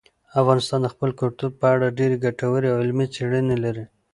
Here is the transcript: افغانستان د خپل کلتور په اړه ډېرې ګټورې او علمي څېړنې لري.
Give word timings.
افغانستان 0.41 0.79
د 0.83 0.87
خپل 0.93 1.09
کلتور 1.21 1.49
په 1.59 1.65
اړه 1.73 1.95
ډېرې 1.97 2.15
ګټورې 2.25 2.67
او 2.71 2.77
علمي 2.81 3.07
څېړنې 3.15 3.55
لري. 3.63 3.85